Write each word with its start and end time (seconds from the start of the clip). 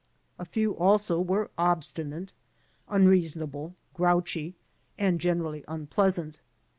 A 0.39 0.45
few 0.45 0.75
also 0.75 1.19
were 1.21 1.51
obstinate, 1.59 2.33
unreasonable, 2.89 3.75
grouchy 3.93 4.55
and 4.97 5.21
generally 5.21 5.63
unpleasant. 5.67 6.39